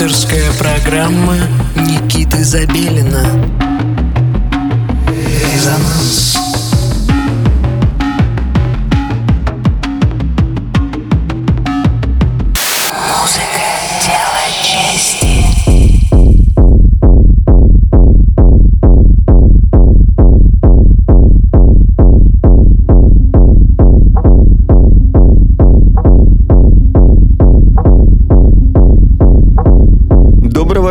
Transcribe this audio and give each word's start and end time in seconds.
Авторская 0.00 0.52
программа 0.52 1.34
Никиты 1.74 2.44
Забелина. 2.44 3.26
Резонанс 5.08 5.97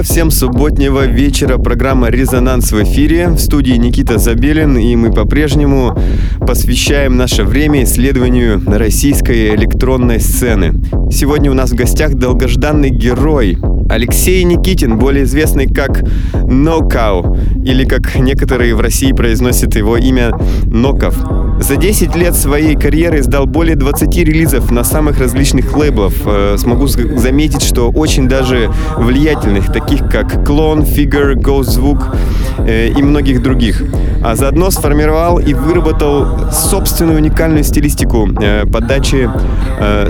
всем 0.03 0.31
субботнего 0.31 1.05
вечера. 1.05 1.57
Программа 1.57 2.09
«Резонанс» 2.09 2.71
в 2.71 2.83
эфире. 2.83 3.29
В 3.29 3.39
студии 3.39 3.73
Никита 3.73 4.17
Забелин, 4.17 4.77
и 4.77 4.95
мы 4.95 5.11
по-прежнему 5.11 5.97
посвящаем 6.39 7.17
наше 7.17 7.43
время 7.43 7.83
исследованию 7.83 8.61
российской 8.67 9.55
электронной 9.55 10.19
сцены. 10.19 10.81
Сегодня 11.11 11.51
у 11.51 11.53
нас 11.53 11.71
в 11.71 11.75
гостях 11.75 12.13
долгожданный 12.13 12.89
герой 12.89 13.57
Алексей 13.89 14.43
Никитин, 14.43 14.97
более 14.97 15.23
известный 15.23 15.67
как 15.67 16.03
Нокау, 16.33 17.37
или 17.63 17.85
как 17.85 18.15
некоторые 18.15 18.75
в 18.75 18.81
России 18.81 19.13
произносят 19.13 19.75
его 19.75 19.97
имя 19.97 20.31
Ноков. 20.65 21.15
За 21.59 21.75
10 21.75 22.15
лет 22.15 22.35
своей 22.35 22.75
карьеры 22.75 23.19
издал 23.19 23.47
более 23.47 23.75
20 23.75 24.15
релизов 24.17 24.71
на 24.71 24.83
самых 24.83 25.19
различных 25.19 25.75
лейблов. 25.75 26.13
Э, 26.25 26.55
смогу 26.57 26.87
заметить, 26.87 27.63
что 27.63 27.89
очень 27.89 28.27
даже 28.27 28.71
влиятельных, 28.97 29.73
таких 29.73 30.09
как 30.09 30.45
Клон, 30.45 30.81
Figure, 30.81 31.33
Ghost 31.33 31.71
Звук 31.71 32.15
э, 32.59 32.89
и 32.89 33.01
многих 33.01 33.41
других. 33.41 33.83
А 34.23 34.35
заодно 34.35 34.69
сформировал 34.69 35.39
и 35.39 35.53
выработал 35.53 36.51
собственную 36.51 37.17
уникальную 37.17 37.63
стилистику 37.63 38.29
э, 38.39 38.65
подачи 38.65 39.29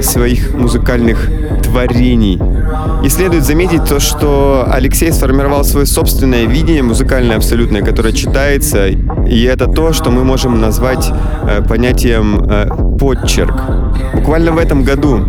своих 0.02 0.54
музыкальных 0.54 1.30
творений. 1.78 2.40
И 3.04 3.10
следует 3.10 3.44
заметить 3.46 3.86
то, 3.86 4.00
что 4.00 4.68
Алексей 4.68 5.12
сформировал 5.12 5.64
свое 5.64 5.86
собственное 5.86 6.46
видение 6.46 6.82
музыкальное 6.82 7.38
абсолютное, 7.38 7.84
которое 7.84 8.14
читается, 8.14 8.88
и 8.88 9.44
это 9.44 9.68
то, 9.68 9.94
что 9.94 10.10
мы 10.10 10.24
можем 10.24 10.60
назвать 10.60 11.08
э, 11.44 11.62
понятием 11.62 12.40
э, 12.50 12.98
подчерк. 13.00 13.62
Буквально 14.16 14.52
в 14.52 14.58
этом 14.58 14.84
году 14.84 15.26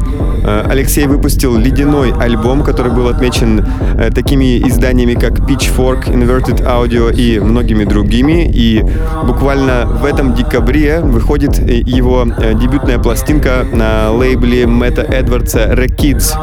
Алексей 0.68 1.06
выпустил 1.06 1.56
ледяной 1.56 2.12
альбом, 2.12 2.62
который 2.62 2.92
был 2.92 3.08
отмечен 3.08 3.64
э, 3.98 4.10
такими 4.10 4.58
изданиями, 4.68 5.14
как 5.14 5.40
Pitchfork, 5.40 6.06
Inverted 6.06 6.64
Audio 6.64 7.12
и 7.14 7.38
многими 7.40 7.84
другими. 7.84 8.50
И 8.52 8.84
буквально 9.24 9.86
в 9.86 10.04
этом 10.04 10.34
декабре 10.34 11.00
выходит 11.00 11.58
э, 11.58 11.74
его 11.74 12.26
э, 12.26 12.54
дебютная 12.54 12.98
пластинка 12.98 13.64
на 13.72 14.10
лейбле 14.10 14.66
Мэтта 14.66 15.02
Эдвардса 15.02 15.72
Rekids. 15.72 16.34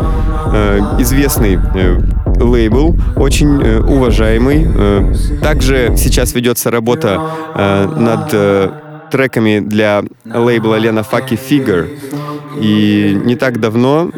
Э, 0.54 0.80
известный 1.00 1.60
э, 1.76 2.00
лейбл, 2.40 2.96
очень 3.16 3.62
э, 3.62 3.80
уважаемый. 3.82 4.68
Также 5.42 5.94
сейчас 5.98 6.34
ведется 6.34 6.72
работа 6.72 7.22
над 7.56 8.34
треками 9.16 9.60
для 9.60 10.04
лейбла 10.26 10.76
Лена 10.76 11.04
Факи 11.04 11.36
Figure. 11.36 11.88
И 12.60 13.18
не 13.24 13.36
так 13.36 13.62
давно 13.62 14.12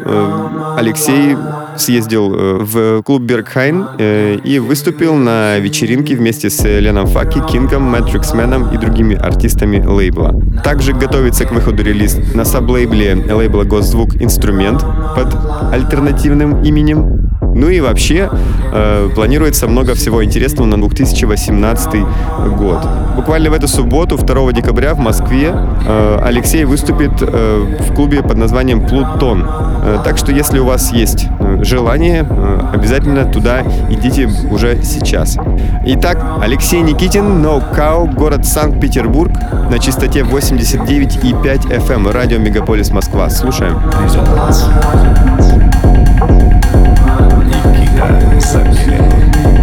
Алексей 0.76 1.36
съездил 1.76 2.30
в 2.64 3.02
клуб 3.02 3.22
Бергхайн 3.22 3.86
и 3.98 4.58
выступил 4.58 5.14
на 5.14 5.58
вечеринке 5.58 6.16
вместе 6.16 6.50
с 6.50 6.64
Леном 6.64 7.06
Факи, 7.06 7.40
Кингом, 7.48 7.82
Матрикс 7.82 8.34
Мэном 8.34 8.74
и 8.74 8.76
другими 8.76 9.14
артистами 9.14 9.84
лейбла. 9.84 10.34
Также 10.64 10.92
готовится 10.92 11.44
к 11.44 11.52
выходу 11.52 11.84
релиз 11.84 12.18
на 12.34 12.44
саблейбле 12.44 13.14
лейбла 13.14 13.62
Госзвук 13.62 14.20
«Инструмент» 14.20 14.84
под 15.14 15.32
альтернативным 15.72 16.62
именем. 16.64 17.30
Ну 17.58 17.68
и 17.68 17.80
вообще 17.80 18.30
э, 18.72 19.10
планируется 19.14 19.66
много 19.66 19.94
всего 19.94 20.24
интересного 20.24 20.68
на 20.68 20.80
2018 20.80 22.04
год. 22.56 22.86
Буквально 23.16 23.50
в 23.50 23.52
эту 23.52 23.66
субботу, 23.66 24.16
2 24.16 24.52
декабря 24.52 24.94
в 24.94 25.00
Москве, 25.00 25.52
э, 25.52 26.20
Алексей 26.22 26.64
выступит 26.64 27.10
э, 27.20 27.76
в 27.80 27.94
клубе 27.94 28.22
под 28.22 28.36
названием 28.36 28.86
«Плутон». 28.86 29.44
Э, 29.82 29.98
так 30.04 30.18
что 30.18 30.30
если 30.30 30.60
у 30.60 30.66
вас 30.66 30.92
есть 30.92 31.26
э, 31.40 31.64
желание, 31.64 32.24
э, 32.30 32.60
обязательно 32.72 33.24
туда 33.24 33.62
идите 33.90 34.30
уже 34.52 34.80
сейчас. 34.84 35.36
Итак, 35.84 36.24
Алексей 36.40 36.80
Никитин, 36.80 37.44
No 37.44 37.60
город 38.14 38.46
Санкт-Петербург, 38.46 39.32
на 39.68 39.80
частоте 39.80 40.20
89,5 40.20 41.70
FM, 41.70 42.12
радио 42.12 42.38
Мегаполис 42.38 42.90
Москва. 42.90 43.28
Слушаем. 43.30 43.80
i'm 48.00 48.20
time, 48.20 48.40
suddenly. 48.40 49.57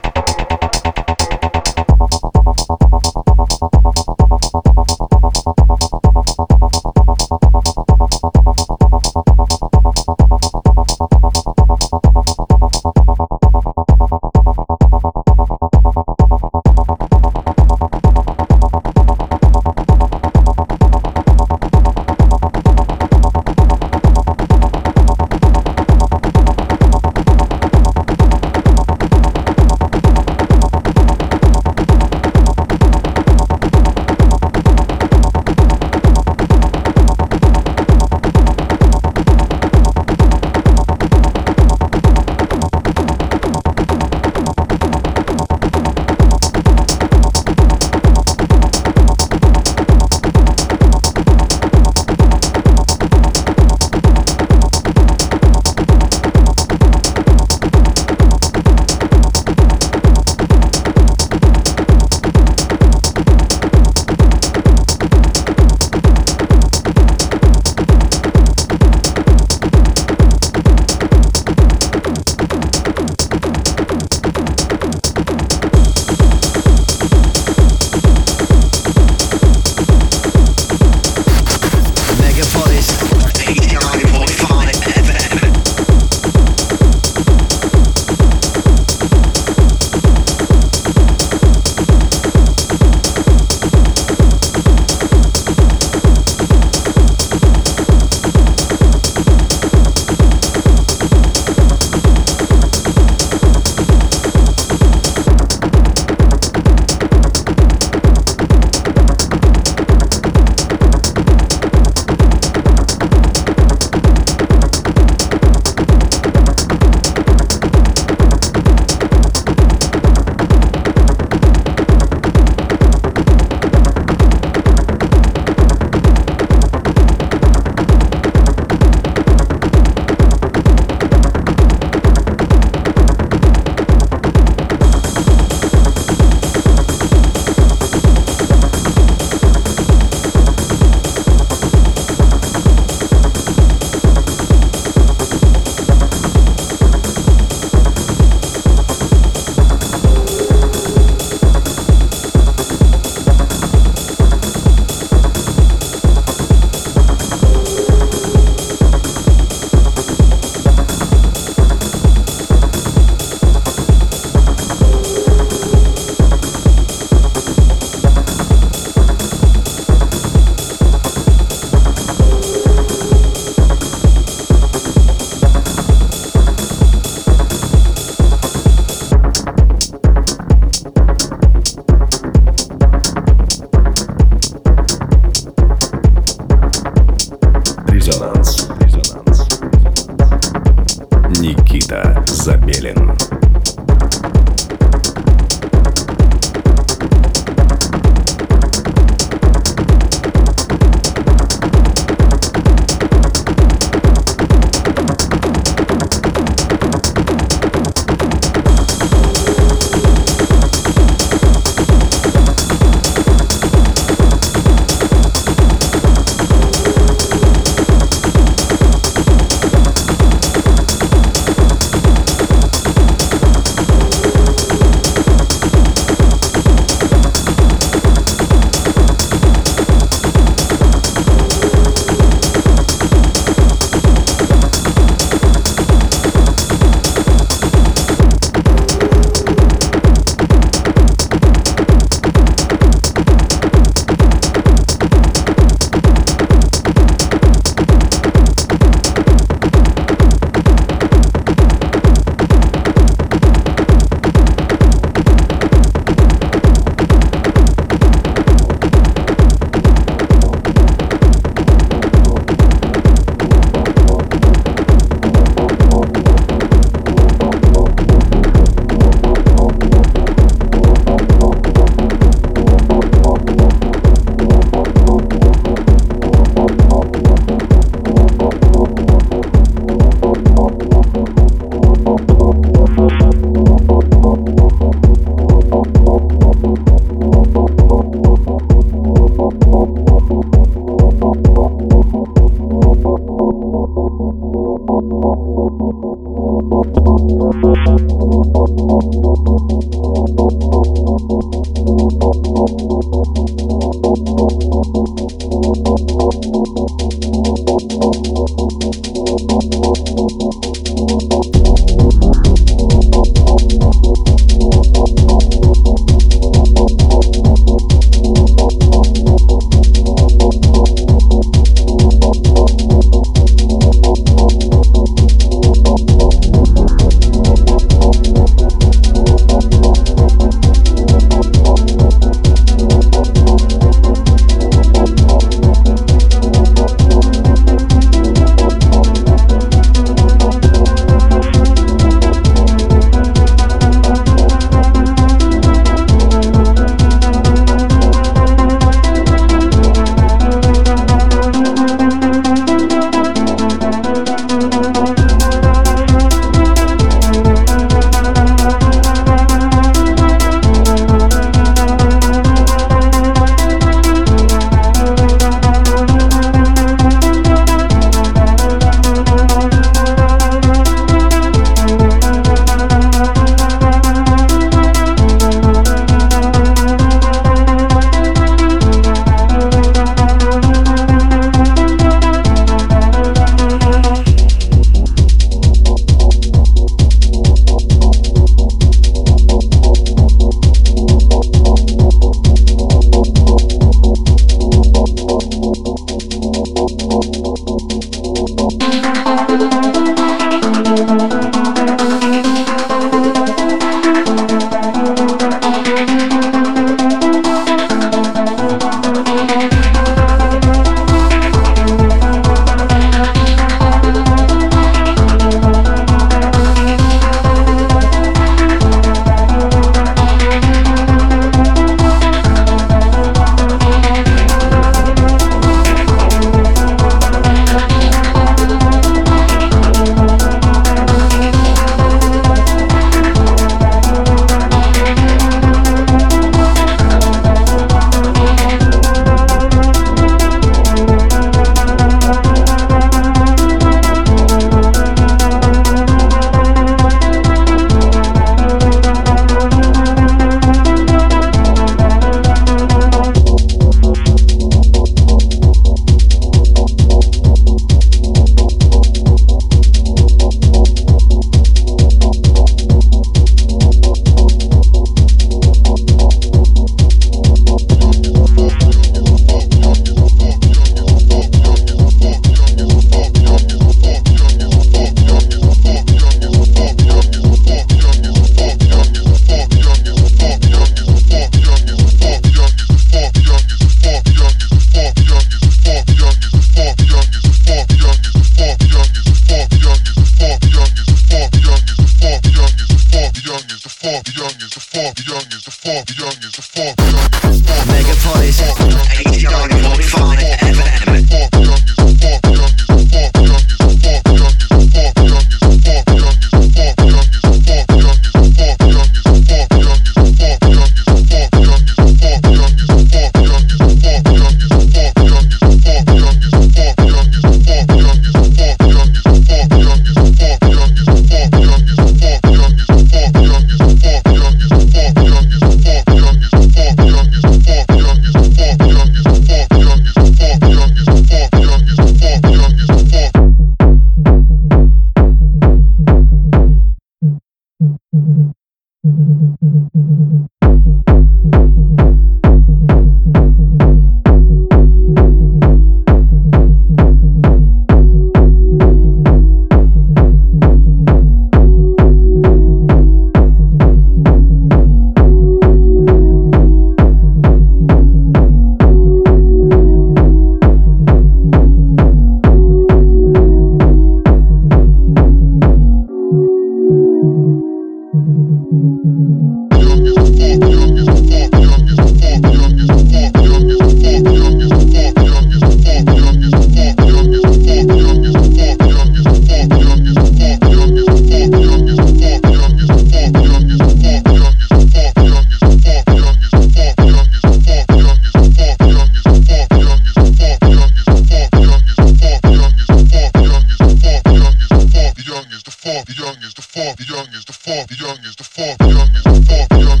fourth 597.71 598.01
youngest, 598.01 598.37
the 598.37 598.43
fourth 598.43 598.81
youngest, 598.81 599.23
the 599.23 599.41
fourth 599.47 599.71
youngest. 599.71 600.00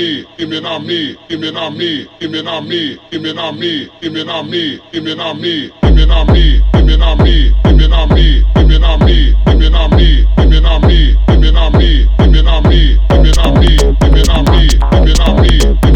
me, 0.00 0.24
him 0.38 0.52
and 0.52 0.66
on 0.66 0.86
me, 0.86 1.14
him 1.28 1.42
and 1.42 1.58
on 1.58 1.76
me, 1.76 2.08
him 2.20 2.34
and 2.34 2.48
on 2.48 2.66
me, 2.68 2.96
him 3.10 3.24
and 3.26 3.38
on 3.38 3.58
me, 3.58 3.88
him 4.00 4.16
and 4.16 4.30
on 4.30 4.50
me, 4.50 4.80
him 4.92 5.06
and 5.06 5.20
on 5.20 5.40
me, 5.40 5.68
him 5.82 5.98
and 5.98 6.10
on 6.10 6.32
me, 6.32 6.60
him 6.72 6.88
and 6.88 7.02
on 7.02 7.22
me, 7.22 7.52
him 7.64 7.80
and 7.80 7.92
on 7.92 8.14
me, 8.14 8.42
him 8.56 8.70
and 8.70 8.84
on 8.84 9.04
me, 9.04 9.34
him 9.44 9.60
and 9.60 9.76
on 9.76 9.90
me, 9.96 10.24
him 10.38 10.52
and 10.52 10.66
on 10.66 10.86
me, 10.86 11.16
him 11.28 11.42
and 11.42 11.56
on 11.56 11.76
me, 11.76 12.06
him 12.18 12.34
and 12.34 12.48
on 12.48 12.48
me, 12.48 12.48
him 12.48 12.48
and 12.48 12.48
on 12.48 12.62
me, 12.68 12.96
him 13.10 13.24
and 13.26 13.38
on 13.38 13.60
me, 13.60 13.76
him 13.76 14.14
and 14.14 14.30
on 14.30 14.44
me, 14.50 14.68
him 14.72 15.08
and 15.08 15.20
on 15.20 15.82
me. 15.84 15.89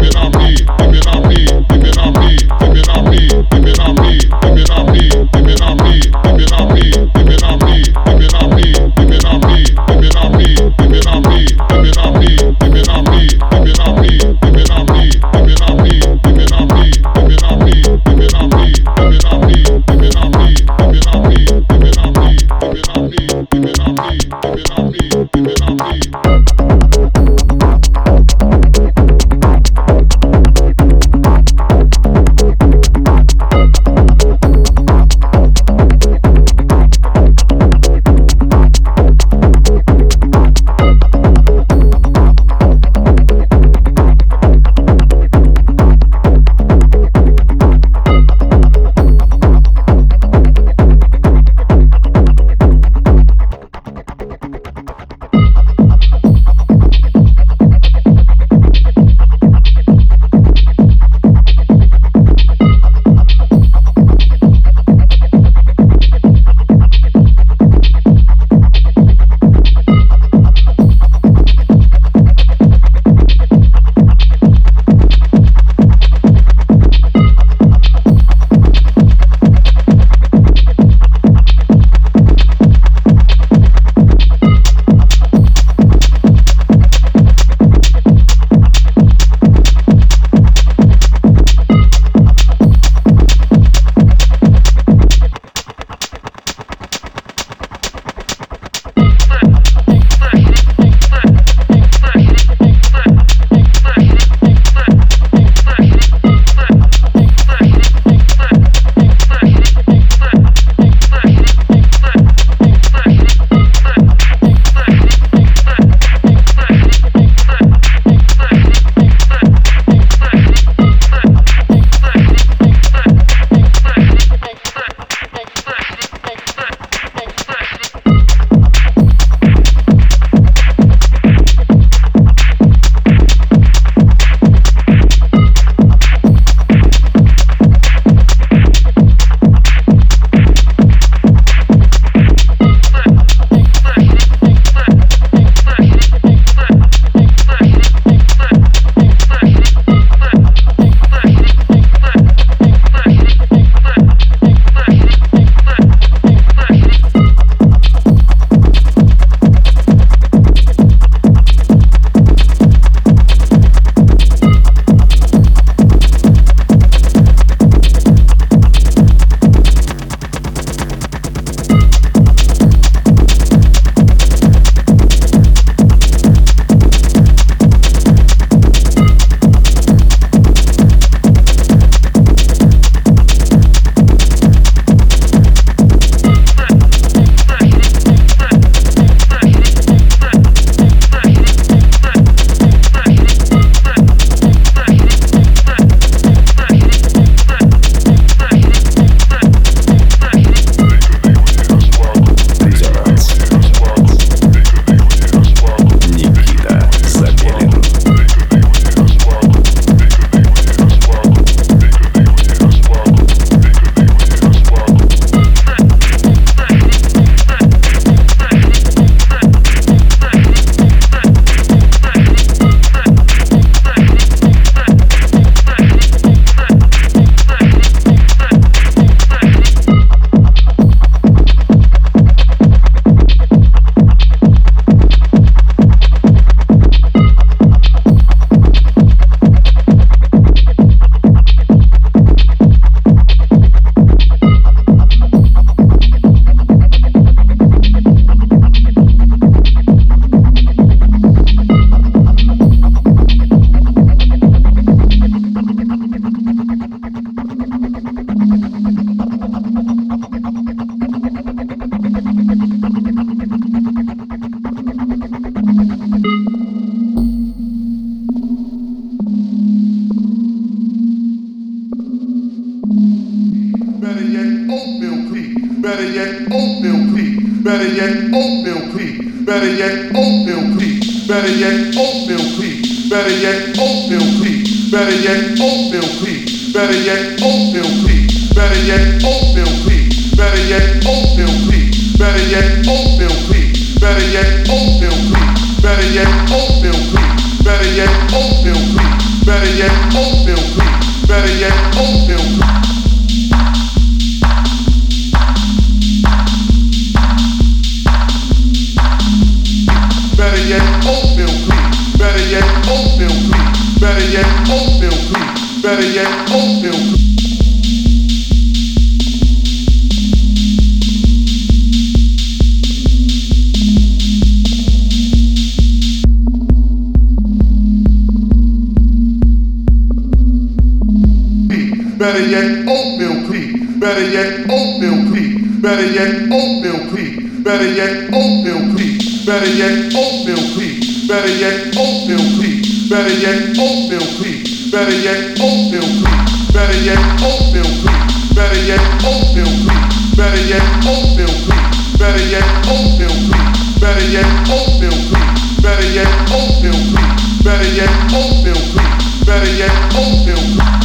Better 341.35 341.51
yet, 341.59 341.97
oatmeal 341.97 342.39
creek. 342.55 343.09
Better 343.09 343.35
yet, 343.35 343.77
oatmeal 343.77 344.23
creek. 344.39 344.63
Better 344.89 345.17
yet, 345.19 345.59
oatmeal 345.59 346.07
creek. 346.23 346.71
Better 346.71 346.99
yet, 347.03 347.19
oatmeal 347.43 347.83
creek. 347.83 348.55
Better 348.55 348.81
yet, 348.87 349.03
oatmeal 349.19 349.67
creek. 349.83 350.37
Better 350.37 350.63
yet, 350.63 350.87
oatmeal 351.03 351.51
creek. 351.67 351.91
Better 352.17 352.45
yet, 352.47 352.63
oatmeal 352.87 353.35
creek. 353.51 353.99
Better 353.99 354.27
yet, 354.31 354.47
oatmeal 354.71 355.11
creek. 355.27 355.83
Better 355.83 356.07
yet, 356.15 356.31
oatmeal 356.55 356.99
creek. 357.11 357.63
Better 357.65 357.91
yet, 357.91 358.13
oatmeal 358.31 358.79
creek. 358.95 359.45
Better 359.45 359.71
yet, 359.75 359.91
oatmeal 360.15 360.55
creek. 360.55 361.04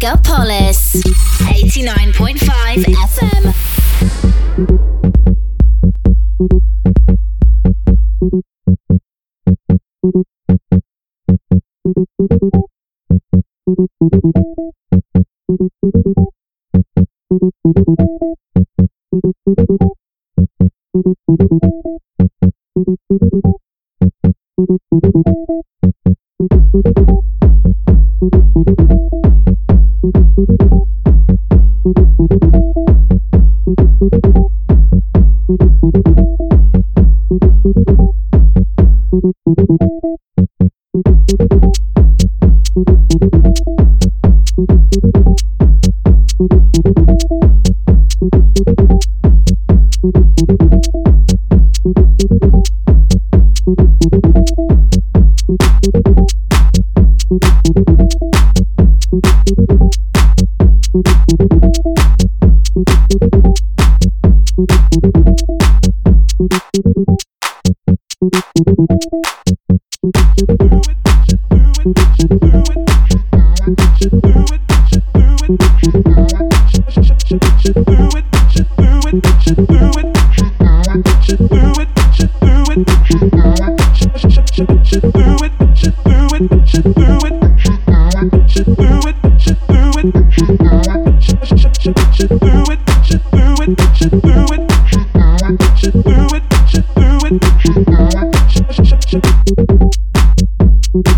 Megapolis 0.00 0.96
89.5 1.44 2.86
FM. 2.88 3.69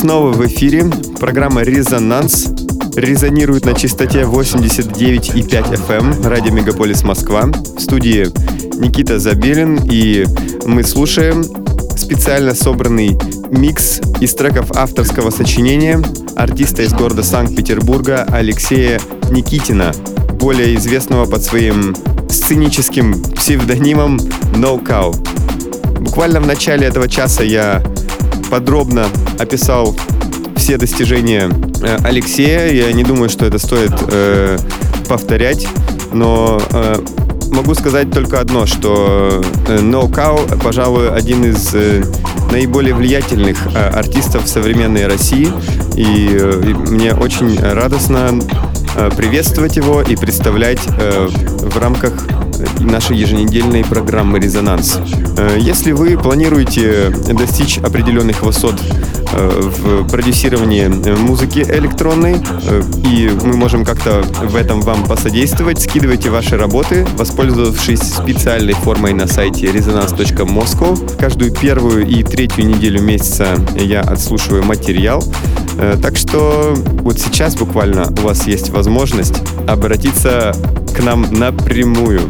снова 0.00 0.32
в 0.32 0.46
эфире. 0.46 0.86
Программа 1.18 1.60
«Резонанс» 1.60 2.48
резонирует 2.96 3.66
на 3.66 3.74
частоте 3.74 4.22
89,5 4.22 5.86
FM 5.86 6.26
радио 6.26 6.54
Мегаполис 6.54 7.02
Москва. 7.02 7.42
В 7.42 7.78
студии 7.78 8.28
Никита 8.82 9.18
Забелин, 9.18 9.78
и 9.84 10.24
мы 10.64 10.84
слушаем 10.84 11.44
специально 11.98 12.54
собранный 12.54 13.18
микс 13.50 14.00
из 14.20 14.32
треков 14.32 14.72
авторского 14.74 15.28
сочинения 15.28 16.02
артиста 16.34 16.80
из 16.80 16.94
города 16.94 17.22
Санкт-Петербурга 17.22 18.26
Алексея 18.32 18.98
Никитина, 19.30 19.92
более 20.40 20.76
известного 20.76 21.26
под 21.26 21.42
своим 21.42 21.94
сценическим 22.30 23.22
псевдонимом 23.34 24.16
No 24.54 24.82
Cow. 24.82 25.14
Буквально 26.00 26.40
в 26.40 26.46
начале 26.46 26.86
этого 26.86 27.06
часа 27.06 27.42
я 27.42 27.82
подробно 28.50 29.06
описал 29.38 29.96
все 30.56 30.76
достижения 30.76 31.50
э, 31.82 31.98
Алексея. 32.04 32.70
Я 32.70 32.92
не 32.92 33.04
думаю, 33.04 33.30
что 33.30 33.46
это 33.46 33.58
стоит 33.58 33.92
э, 34.08 34.58
повторять, 35.08 35.66
но 36.12 36.60
э, 36.72 36.96
могу 37.52 37.74
сказать 37.74 38.10
только 38.10 38.40
одно, 38.40 38.66
что 38.66 39.42
э, 39.68 39.78
No 39.78 40.10
Cow, 40.10 40.62
пожалуй, 40.62 41.10
один 41.10 41.44
из 41.44 41.74
э, 41.74 42.04
наиболее 42.52 42.94
влиятельных 42.94 43.58
э, 43.74 43.88
артистов 43.88 44.48
современной 44.48 45.06
России, 45.06 45.48
и, 45.96 46.28
э, 46.30 46.62
и 46.66 46.74
мне 46.74 47.14
очень 47.14 47.58
радостно 47.60 48.38
э, 48.96 49.10
приветствовать 49.16 49.76
его 49.76 50.02
и 50.02 50.16
представлять 50.16 50.80
э, 50.98 51.28
в 51.28 51.78
рамках 51.78 52.12
нашей 52.80 53.16
еженедельной 53.16 53.84
программы 53.84 54.38
«Резонанс». 54.38 54.98
Э, 55.36 55.56
Если 55.58 55.92
вы 55.92 56.18
планируете 56.18 57.10
достичь 57.32 57.78
определенных 57.78 58.42
высот 58.42 58.80
э, 59.32 59.60
в 59.60 60.08
продюсировании 60.08 60.84
э, 60.84 61.16
музыки 61.16 61.60
электронной, 61.60 62.36
и 63.06 63.30
мы 63.44 63.56
можем 63.56 63.84
как-то 63.84 64.22
в 64.22 64.56
этом 64.56 64.80
вам 64.80 65.04
посодействовать, 65.04 65.80
скидывайте 65.80 66.30
ваши 66.30 66.56
работы, 66.56 67.06
воспользовавшись 67.16 68.00
специальной 68.00 68.74
формой 68.74 69.12
на 69.12 69.26
сайте 69.26 69.66
resonance.moscow. 69.66 71.16
Каждую 71.18 71.52
первую 71.52 72.06
и 72.06 72.22
третью 72.22 72.66
неделю 72.66 73.00
месяца 73.00 73.56
я 73.76 74.00
отслушиваю 74.00 74.64
материал. 74.64 75.22
Так 76.02 76.16
что 76.16 76.74
вот 76.76 77.18
сейчас 77.18 77.56
буквально 77.56 78.06
у 78.18 78.22
вас 78.22 78.46
есть 78.46 78.70
возможность 78.70 79.34
обратиться 79.66 80.54
к 80.94 81.02
нам 81.02 81.26
напрямую. 81.32 82.20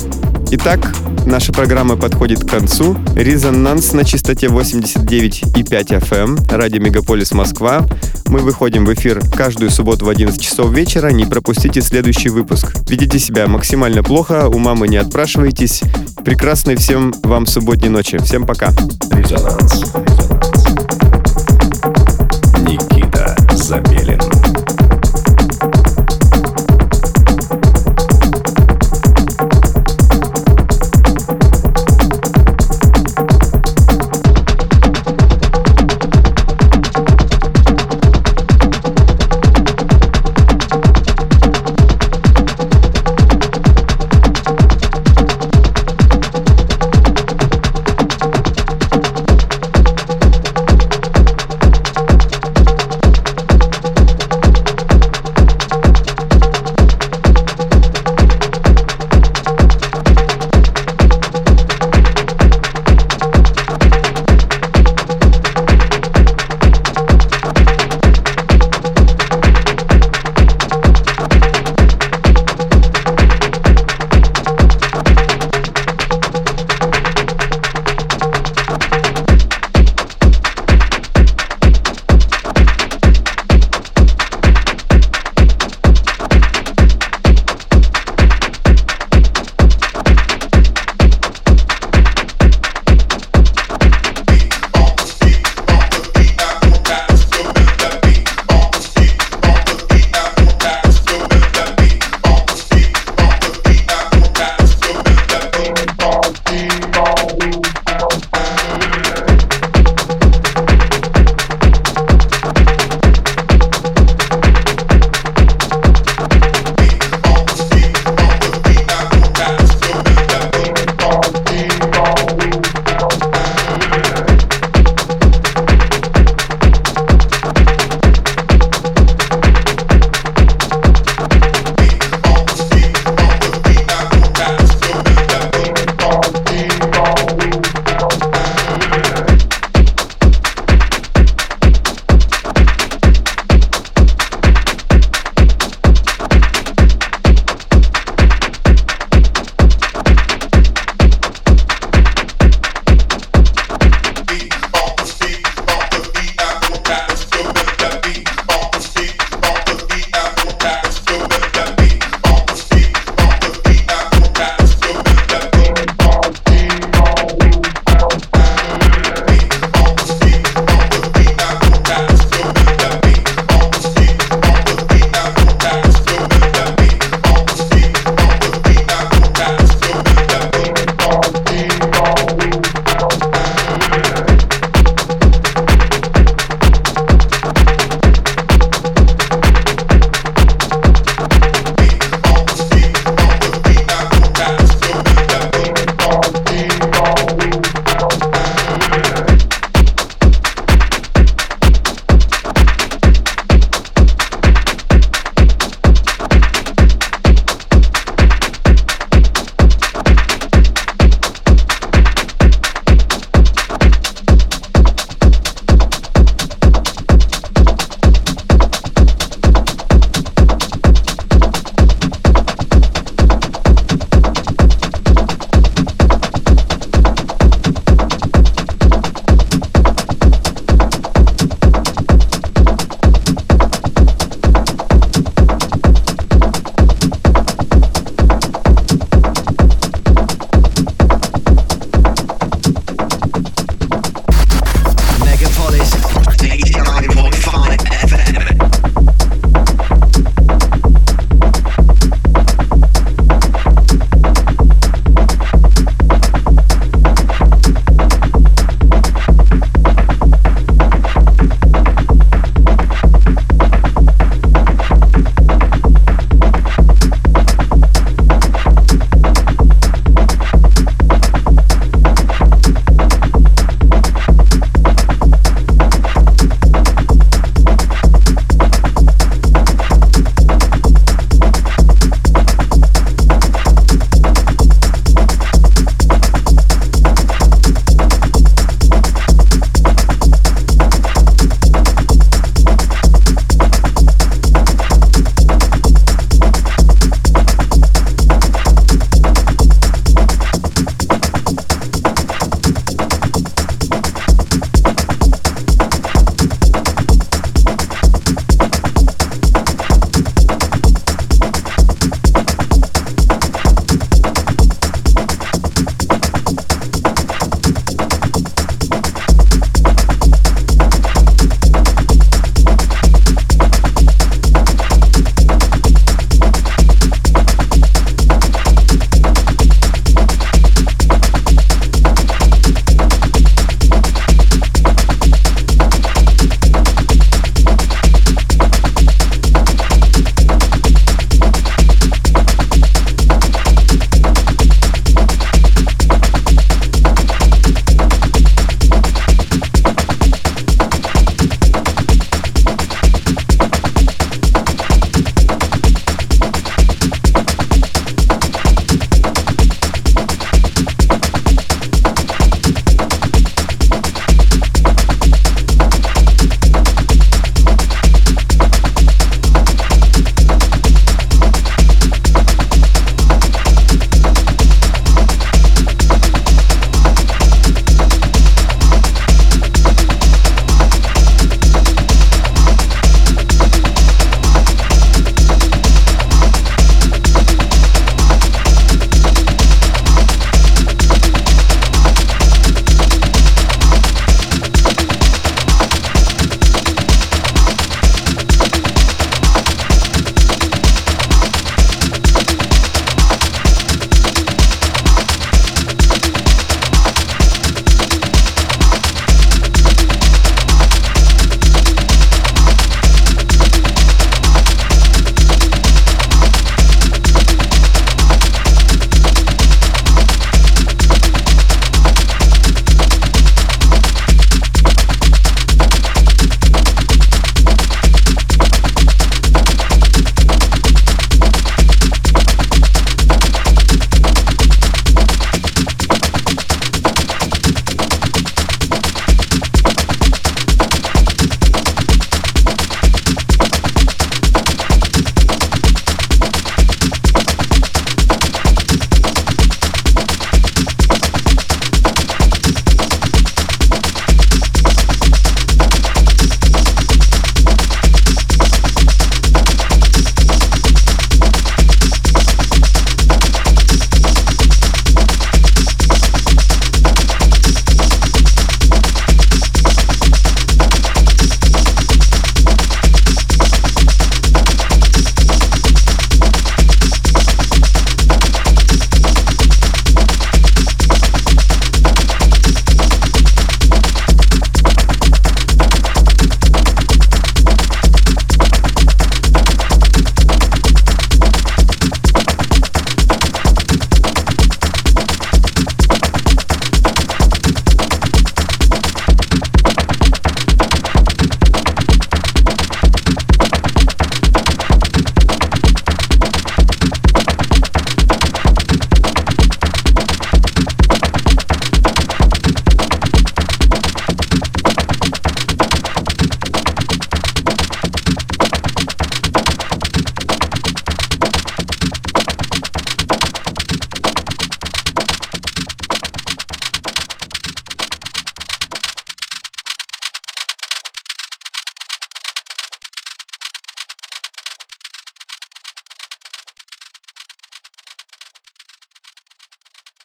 Итак, 0.52 0.92
наша 1.26 1.52
программа 1.52 1.96
подходит 1.96 2.40
к 2.40 2.48
концу. 2.50 2.96
Резонанс 3.14 3.92
на 3.92 4.04
частоте 4.04 4.48
89,5 4.48 5.54
FM, 6.00 6.52
радио 6.52 6.82
Мегаполис 6.82 7.30
Москва. 7.30 7.86
Мы 8.26 8.40
выходим 8.40 8.84
в 8.84 8.92
эфир 8.92 9.22
каждую 9.36 9.70
субботу 9.70 10.06
в 10.06 10.08
11 10.08 10.40
часов 10.40 10.72
вечера. 10.72 11.10
Не 11.10 11.24
пропустите 11.24 11.80
следующий 11.82 12.30
выпуск. 12.30 12.74
Ведите 12.88 13.20
себя 13.20 13.46
максимально 13.46 14.02
плохо, 14.02 14.48
у 14.48 14.58
мамы 14.58 14.88
не 14.88 14.96
отпрашивайтесь. 14.96 15.82
Прекрасной 16.24 16.74
всем 16.74 17.14
вам 17.22 17.46
субботней 17.46 17.88
ночи. 17.88 18.18
Всем 18.18 18.44
пока. 18.44 18.70
Resonance. 19.10 20.29